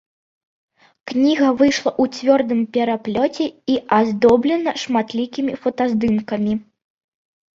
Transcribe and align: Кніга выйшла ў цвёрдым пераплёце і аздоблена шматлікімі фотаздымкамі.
Кніга 1.09 1.49
выйшла 1.59 1.91
ў 1.91 2.15
цвёрдым 2.15 2.61
пераплёце 2.77 3.45
і 3.73 3.77
аздоблена 3.99 4.71
шматлікімі 4.85 5.53
фотаздымкамі. 5.67 6.53